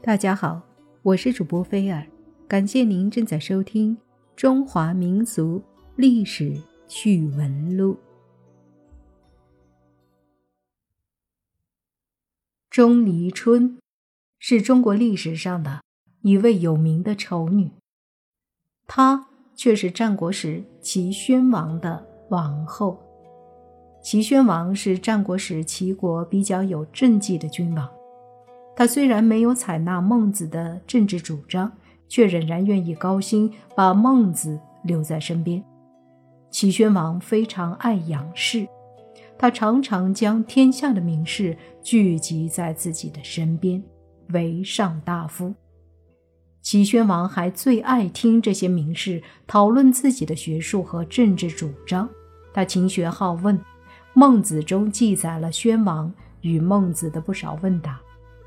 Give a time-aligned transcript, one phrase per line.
[0.00, 0.62] 大家好，
[1.02, 2.06] 我是主播菲尔，
[2.46, 3.96] 感谢您正在收听
[4.36, 5.60] 《中华民俗
[5.96, 6.56] 历史
[6.86, 7.94] 趣闻录》。
[12.70, 13.76] 钟离春
[14.38, 15.82] 是中国历史上的
[16.22, 17.72] 一位有名的丑女，
[18.86, 19.26] 她
[19.56, 23.02] 却是战国时齐宣王的王后。
[24.00, 27.97] 齐宣王是战国时齐国比较有政绩的君王。
[28.78, 31.72] 他虽然没有采纳孟子的政治主张，
[32.06, 35.60] 却仍然愿意高薪把孟子留在身边。
[36.48, 38.68] 齐宣王非常爱仰视，
[39.36, 43.82] 他常常将天下的名士聚集在自己的身边，
[44.28, 45.52] 为上大夫。
[46.62, 52.08] 齐宣王还最爱听这些名士讨论自己的学术和政治主张。
[52.54, 53.58] 他勤学好问，
[54.14, 57.98] 《孟子》中记载了宣王与孟子的不少问答。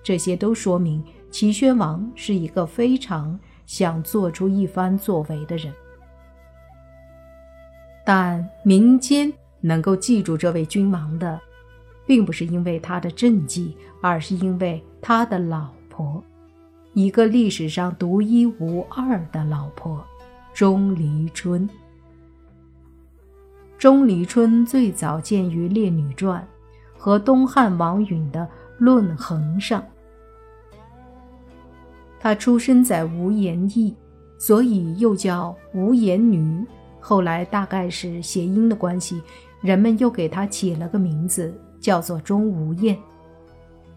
[0.04, 5.72] 这些都说明齐宣王是一个非常想做出一番作为的人，
[8.06, 11.40] 但民间能够记住这位君王的，
[12.06, 16.22] 并不是因为他的政绩，而是因为他的老婆，
[16.94, 20.04] 一个历史上独一无二的老婆——
[20.54, 21.70] 钟离春。
[23.78, 26.46] 钟离春最早见于《列女传》
[27.00, 28.50] 和东汉王允的。
[28.82, 29.86] 论衡上，
[32.20, 33.96] 她出生在无颜邑，
[34.40, 36.66] 所以又叫无颜女。
[37.00, 39.22] 后来大概是谐音的关系，
[39.62, 42.98] 人们又给她起了个名字，叫做钟无艳。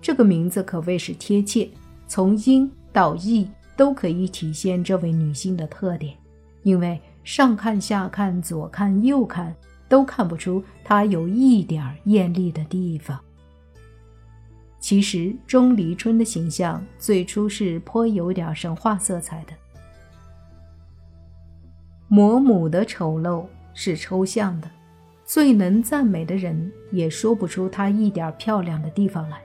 [0.02, 1.66] 这个名字可谓是贴切，
[2.06, 3.48] 从音到意
[3.78, 6.14] 都可以体现这位女性的特点。
[6.62, 9.56] 因为上看下看左看右看，
[9.88, 13.18] 都看不出她有一点艳丽的地方。
[14.84, 19.54] 其实钟离春的形象最初是颇有点神话色彩的。
[22.06, 24.70] 魔母的丑陋是抽象的，
[25.24, 29.38] 最能赞美的人也说不出她一点漂亮的地方来。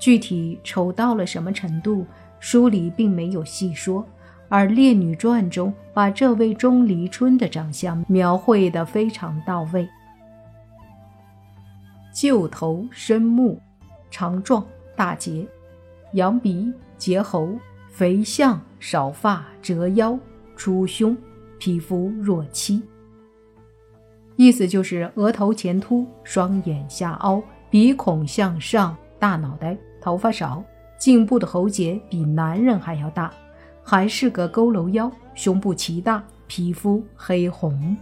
[0.00, 2.04] 具体丑到了什么程度，
[2.40, 4.04] 书里并没有细说。
[4.48, 9.88] 而《列女传》中把这位钟离春的长相描绘得非常到位：
[12.12, 13.62] 旧头深目，
[14.10, 14.66] 长壮。
[15.00, 15.46] 大结，
[16.12, 17.48] 扬鼻，结喉，
[17.88, 20.18] 肥相，少发，折腰，
[20.56, 21.16] 出胸，
[21.58, 22.82] 皮肤若漆。
[24.36, 30.62] 意思就是额头前凸，双眼下凹，鼻孔向上，大脑袋，头发少，
[30.98, 33.32] 颈部的喉结比男人还要大，
[33.82, 37.96] 还是个佝偻腰，胸部奇大，皮肤黑红。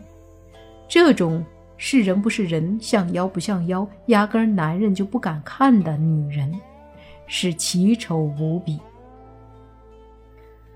[0.88, 6.52] 这种是人不是人，像妖不像妖，压根男人就不敢看的女人。
[7.28, 8.78] 是奇丑无比，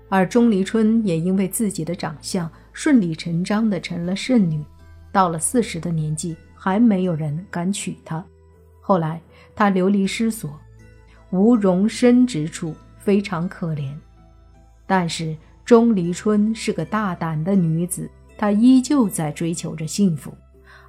[0.07, 4.63] 而钟离春也因为自己的长相顺理成章的成了剩女，
[5.11, 8.23] 到了四十的年纪还没有人敢娶她。
[8.79, 9.19] 后来
[9.55, 10.59] 她流离失所，
[11.31, 13.91] 无容身之处，非常可怜。
[14.85, 15.35] 但是
[15.65, 20.31] 钟离春是个大胆的女子，她依旧在追求着幸福，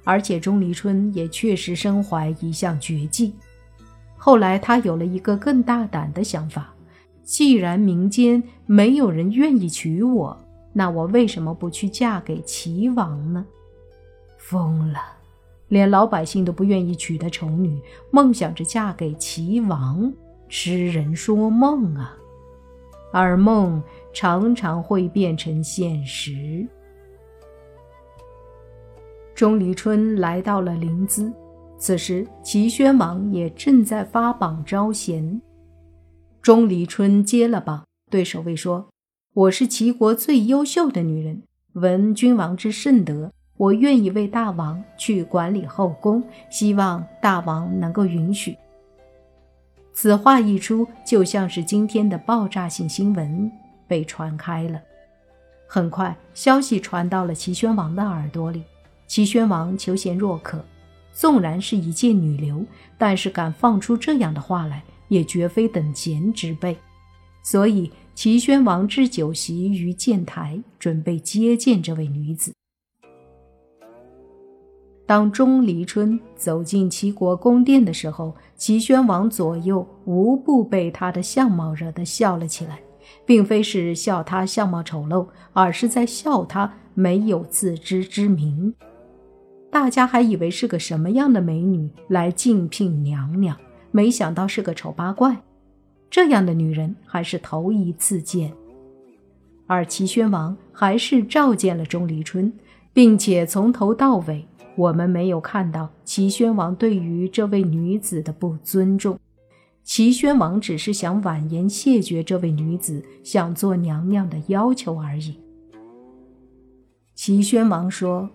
[0.03, 3.33] 而且钟离春也确实身怀一项绝技。
[4.17, 6.73] 后来，他有了一个更大胆的想法：
[7.23, 10.37] 既然民间没有人愿意娶我，
[10.73, 13.45] 那我为什么不去嫁给齐王呢？
[14.37, 14.99] 疯了！
[15.67, 17.81] 连老百姓都不愿意娶的丑女，
[18.11, 20.11] 梦想着嫁给齐王，
[20.47, 22.15] 痴人说梦啊！
[23.11, 23.81] 而梦
[24.13, 26.67] 常常会变成现实。
[29.33, 31.31] 钟离春来到了临淄。
[31.77, 35.41] 此时，齐宣王也正在发榜招贤。
[36.41, 38.87] 钟离春接了榜，对守卫说
[39.33, 41.43] ：“我是齐国最优秀的女人，
[41.73, 48.55] 闻君王之圣德，我愿意为大王去管理后宫，希望大王能够允许。”
[49.93, 53.51] 此话一出，就像是今天的爆炸性新闻
[53.87, 54.81] 被传开了。
[55.67, 58.63] 很快，消息传到了齐宣王的耳朵里，
[59.07, 60.63] 齐宣王求贤若渴。
[61.15, 62.65] 纵然是一介女流，
[62.97, 66.77] 但是敢放出这样的话来，也绝非等闲之辈。
[67.41, 72.51] 所以，齐宣王置酒席于建台，准备接见这位女子。
[75.05, 82.79] 当钟离春走进齐国宫殿的时候，齐宣王左右无不被她的相貌惹得笑了起来，
[83.25, 88.73] 并非是笑她相貌丑陋，而是在笑她没有自知之明。
[89.75, 93.57] 大家还以为是个什么样的美女来竞聘娘娘，
[93.91, 95.35] 没想到是个丑八怪。
[96.09, 98.53] 这样的女人还是头一次见。
[99.67, 102.53] 而齐宣王还是召见了钟离春，
[102.93, 109.19] 并且从头到尾，我们没有看到齐宣王对于这位女子的不尊重。
[109.83, 115.37] 齐宣王只是想婉言谢绝这位女子想做娘娘的要求而已。
[117.13, 118.29] 齐宣王说：“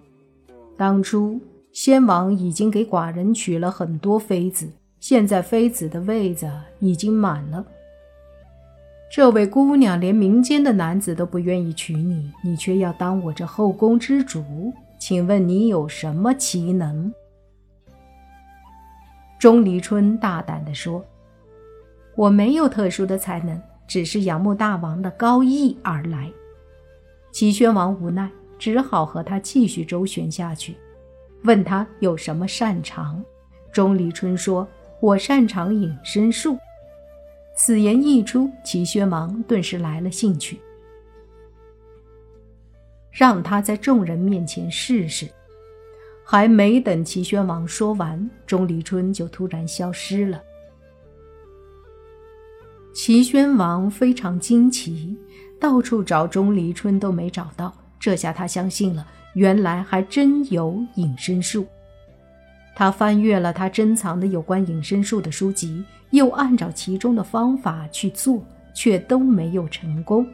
[0.80, 1.38] 当初
[1.72, 4.66] 先王已经给寡人娶了很多妃子，
[4.98, 7.62] 现在妃子的位子已经满了。
[9.12, 17.12] 这位姑娘连民间的男子都不愿意娶你，你却要当我这后宫之主，请问你有什么奇能？”
[19.38, 21.04] 钟离春大胆地说。
[22.16, 26.32] 我没有特殊的才能，只是仰慕大王的高义而来。
[27.32, 28.30] 齐宣王无奈，
[28.60, 30.76] 只好和他继续周旋下去，
[31.44, 33.24] 问他有什么擅长。
[33.72, 34.68] 钟离春说
[35.00, 36.58] ：“我擅长隐身术。”
[37.56, 40.60] 此言一出，齐宣王顿时来了兴趣，
[43.10, 45.26] 让他在众人面前试试。
[46.22, 50.42] 还没等齐宣王说完，钟离春就突然消失了。
[52.92, 55.16] 齐宣王非常惊奇，
[55.58, 57.74] 到处找钟离春都没找到。
[58.00, 61.66] 这下他相信了，原来还真有隐身术。
[62.74, 68.42] 他翻阅了他珍藏的有关隐身术的书籍，又按照其中的方法去做，
[68.72, 70.26] 却都没有成功。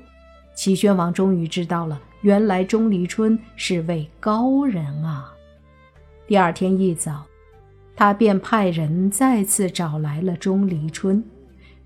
[0.55, 5.33] 齐宣王终于知道了，原来钟离春是位高人啊！
[6.29, 7.27] 第二天一早，
[7.97, 11.23] 他便派人再次找来了钟离春。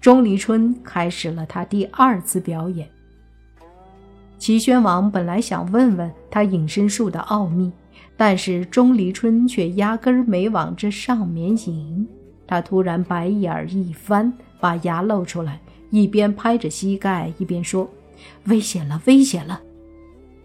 [0.01, 2.89] 钟离春开始了他第二次表演。
[4.41, 7.71] 齐宣王本来想问问他隐身术的奥秘，
[8.17, 12.09] 但是钟离春却压根儿没往这上面引。
[12.47, 15.61] 他突然白眼儿一翻，把牙露出来，
[15.91, 17.87] 一边拍着膝盖，一边说
[18.49, 19.61] ：“危险了，危险了！”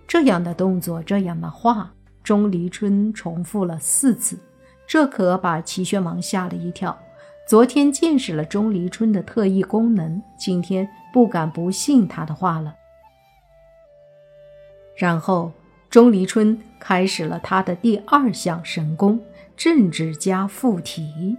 [0.06, 1.90] 这样的动作，这样的话，
[2.22, 4.38] 钟离春重复了四次，
[4.86, 6.96] 这可把齐宣王吓了一跳。
[7.48, 12.76] 昨天见识了钟离春的特异功能，今天不敢不信他的话了。
[14.96, 15.52] 然后，
[15.90, 19.20] 钟离春开始了他的第二项神功——
[19.56, 21.36] 政治家附体。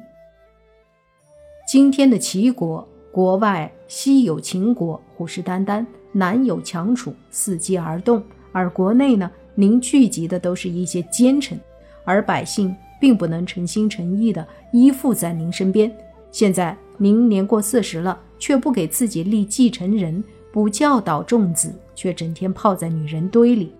[1.66, 8.22] 今天的齐国，国外西有秦国虎视眈眈，南有强楚伺机而动，
[8.52, 11.58] 而国内呢，您聚集的都是一些奸臣，
[12.04, 12.74] 而百姓。
[12.98, 15.94] 并不能诚心诚意地依附在您身边。
[16.30, 23.74] 现在您年过四十了，却不给自己立继承人，不教导众子，却整天泡在女人堆里。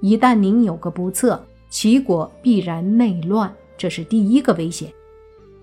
[0.00, 4.92] 一旦您有个不测，齐国必然内乱，这是第一个危险。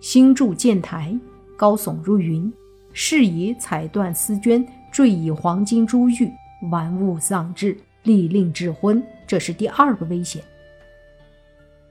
[0.01, 1.17] 新筑建台，
[1.55, 2.51] 高耸入云，
[2.91, 6.31] 适以彩缎丝绢，缀以黄金珠玉，
[6.71, 10.41] 玩物丧志，利令智昏，这是第二个危险。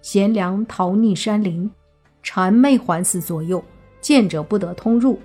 [0.00, 1.70] 贤良逃匿山林，
[2.24, 3.62] 谄媚环伺左右，
[4.00, 5.18] 见者不得通入。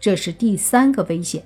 [0.00, 1.42] 这是第三个危险。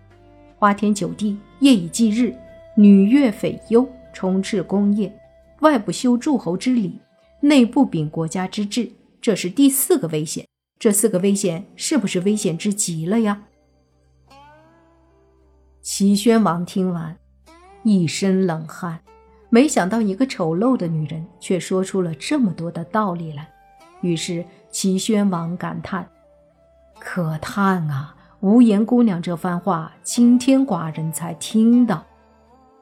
[0.63, 2.33] 花天酒地，夜以继日，
[2.77, 5.13] 女乐匪忧，充斥宫业，
[5.59, 7.01] 外不修诸侯之礼，
[7.41, 8.89] 内部秉国家之治。
[9.21, 10.47] 这是第四个危险。
[10.79, 13.43] 这四个危险是不是危险之极了呀？
[15.81, 17.19] 齐宣王听完，
[17.83, 19.01] 一身冷汗。
[19.51, 23.53] 没想到一个丑陋的女人却说出了这么多的道理来，
[24.01, 26.09] 于是齐宣王感叹
[27.01, 28.15] ：“可叹啊！
[28.43, 32.05] 无言姑娘这番话，今天寡人才听到。”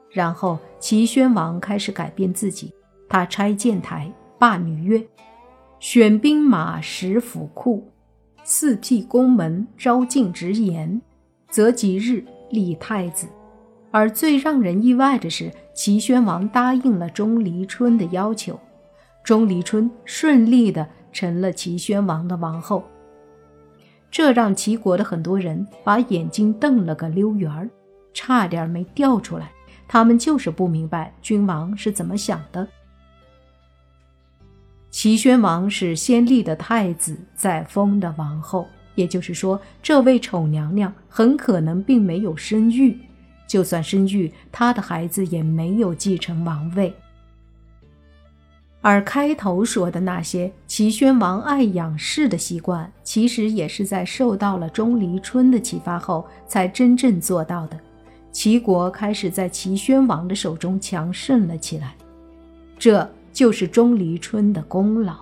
[0.09, 2.73] 然后齐宣王开始改变自己，
[3.07, 5.07] 他拆建台，罢女乐，
[5.79, 7.87] 选兵马，食府库，
[8.43, 10.99] 四辟宫门，招进直言，
[11.47, 13.27] 择吉日立太子。
[13.91, 15.51] 而最让人意外的是。
[15.73, 18.59] 齐宣王答应了钟离春的要求，
[19.23, 22.83] 钟离春顺利的成了齐宣王的王后。
[24.11, 27.69] 这让齐国的很多人把眼睛瞪了个溜圆儿，
[28.13, 29.49] 差点没掉出来。
[29.87, 32.67] 他们就是不明白君王是怎么想的。
[34.89, 42.99] 齐宣王是先立的太子，再封的王后，也就是说，这位丑娘娘很可能并没有生育。
[43.47, 46.93] 就算生育，她的孩子也没有继承王位。
[48.81, 57.79] 而开头说的那些齐宣王爱养士的习惯，其实也是在受到了钟离春的启发后才真正做到的。
[58.31, 61.95] 齐国开始在齐宣王的手中强盛了起来，
[62.79, 65.17] 这就是钟离春的功劳。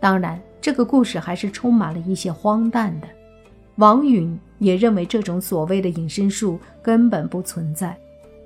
[0.00, 3.08] 当然，这个故事还是充满了一些荒诞的。
[3.76, 7.98] 王允也认为这种所谓的隐身术根本不存在。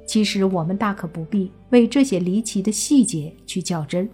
[0.07, 4.09] 其实我们大可不必为这些离奇的细节去较真，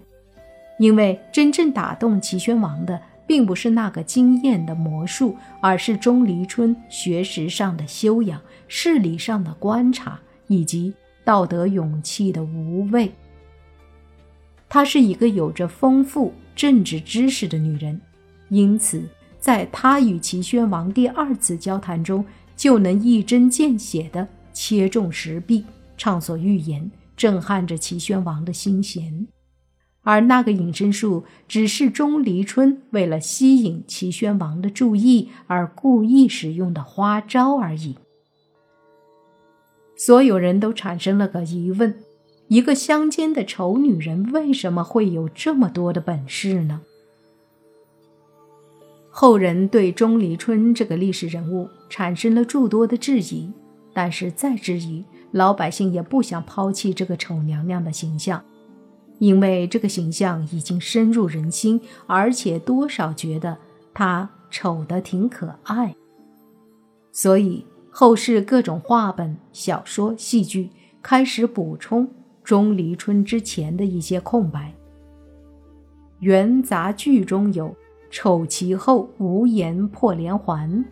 [0.78, 13.12] 因为真正打动齐宣王的，并不是那个惊艳的魔术，而是钟离春学识上的修养、事理上的观察以及道德勇气的无畏。
[14.68, 18.00] 她是一个有着丰富政治知识的女人，
[18.50, 19.02] 因此
[19.40, 25.64] 在她与齐宣王第二次交谈中，就能一针见血地切中时弊，
[25.98, 29.26] 畅所欲言，震撼着齐宣王的心弦。
[30.02, 37.96] 而那个隐身术，只是钟离春为了吸引齐宣王的注意而故意使用的花招而已。
[39.96, 41.94] 所有人都产生了个疑问。
[42.46, 46.80] 一个乡间的丑女人为什么会有这么多的本事呢？
[49.10, 53.52] 后人对钟离春这个历史人物产生了诸多的质疑，
[54.00, 58.44] 但是再质疑，老百姓也不想抛弃这个丑娘娘的形象，
[59.18, 63.58] 因为这个形象已经深入人心，而且多少觉得
[63.92, 65.96] 她丑得挺可爱，
[67.10, 70.70] 所以后世各种话本、小说、戏剧
[71.02, 72.08] 开始补充。
[72.44, 74.72] 钟离春之前的一些空白。
[76.20, 77.74] 元杂剧中有
[78.12, 80.84] “丑其后无言破连环”，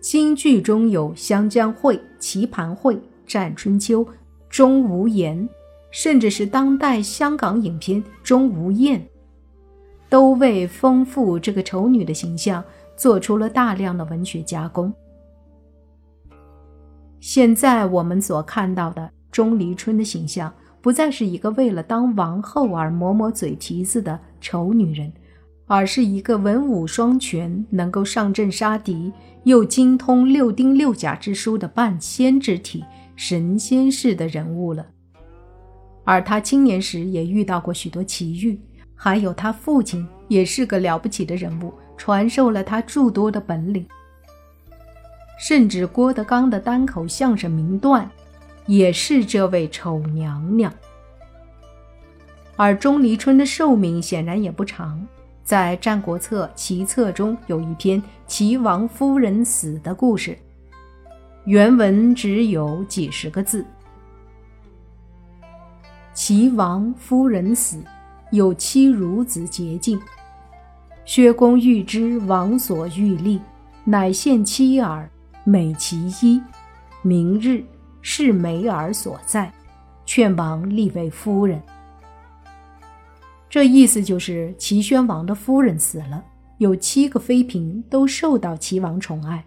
[0.00, 4.06] 京剧中有“湘江会”“棋盘会”“战春秋
[4.48, 5.48] ”“钟无言”，
[5.90, 9.00] 甚至是当代香港影片《钟无艳》，
[10.08, 12.62] 都为丰富这个丑女的形象
[12.96, 14.92] 做出了大量的文学加工。
[17.20, 19.10] 现在我们所看到的。
[19.30, 25.12] 钟离春的形象不再是一个为了当王后而磨磨嘴皮子的丑女人，
[25.68, 29.12] 而是一个文武双全、能够上阵杀敌，
[29.44, 32.84] 又精通六丁六甲之书的半仙之体、
[33.14, 34.84] 神仙式的人物了。
[36.04, 38.58] 而他青年时也遇到过许多奇遇，
[38.96, 43.86] 还有他父亲也是个了不起的人物，传授了他诸多的本领，
[45.38, 48.10] 甚至郭德纲的单口相声名段。
[48.66, 50.70] 也是这位丑娘娘，
[52.54, 55.06] 而钟离春的寿命显然也不长。
[55.48, 60.36] 在《战国策·齐策》中有一篇齐王夫人死的故事，
[61.46, 63.64] 原文只有几十个字：
[66.12, 67.82] 齐王夫人死，
[68.30, 69.98] 有妻孺子洁净。
[71.06, 73.40] 薛公欲知王所欲立，
[73.84, 75.08] 乃献妻儿，
[75.44, 76.42] 美其衣。
[77.00, 77.64] 明日。
[78.00, 79.50] 是美儿所在，
[80.04, 81.60] 劝王立为夫人。
[83.50, 86.22] 这意思就是齐宣王的夫人死了，
[86.58, 89.44] 有七个妃嫔都受到齐王宠爱。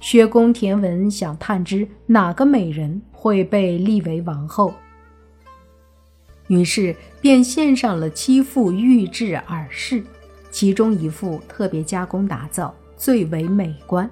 [0.00, 4.74] 薛公田文想探知哪个美人会被立为王后，
[6.48, 10.02] 于是便献上了七副玉质耳饰，
[10.50, 14.08] 其中一副特别加工打造，最为美观。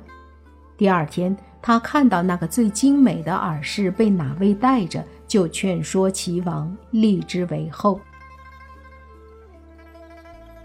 [0.77, 1.37] 第二天。
[1.65, 8.01] 他看到那个最精美的耳饰被哪位戴着，就劝说齐王立之为后。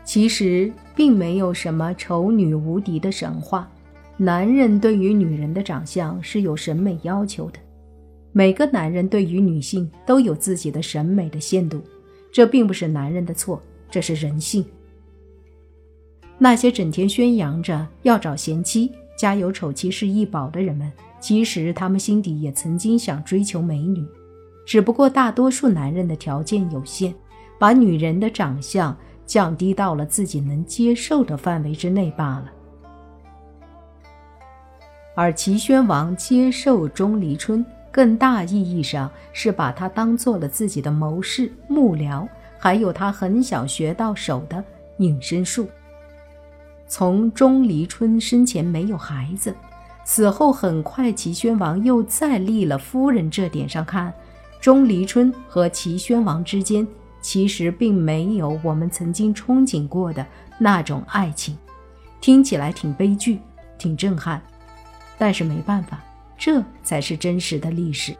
[0.07, 3.69] 其实并没有什么丑女无敌的神话，
[4.15, 7.59] 男人对于女人的长相是有审美要求的，
[8.31, 11.81] 每个男人对于女性都有自己的审美的限度，
[12.31, 13.61] 这并不是男人的错，
[13.91, 14.63] 这是人性。
[16.37, 18.89] 那些整天宣扬着要找贤妻。
[19.17, 24.05] 家有丑妻是一宝的人们，其实他们心底也曾经想追求美女，
[24.63, 27.13] 只不过大多数男人的条件有限，
[27.59, 28.95] 把女人的长相
[29.27, 32.51] 降低到了自己能接受的范围之内罢了。
[35.13, 44.63] 而齐宣王接受钟离春，更大意义上是把他当做了自己的谋士、幕僚，还有他很小学到手的
[44.97, 45.67] 隐身术。
[46.87, 49.53] 从钟离春生前没有孩子，
[50.05, 54.13] 死后很快齐宣王又再立了夫人这点上看，
[54.61, 56.87] 钟离春和齐宣王之间
[57.21, 60.25] 其实并没有我们曾经憧憬过的
[60.57, 61.57] 那种爱情，
[62.21, 63.39] 听起来挺悲剧，
[63.77, 64.41] 挺震撼，
[65.17, 66.03] 但是没办法，
[66.37, 68.15] 这才是真实的历史。